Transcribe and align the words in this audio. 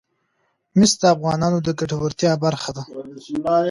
مس 0.77 0.91
د 1.01 1.03
افغانانو 1.15 1.57
د 1.63 1.67
ګټورتیا 1.79 2.31
برخه 2.43 2.69
ده. 2.75 2.83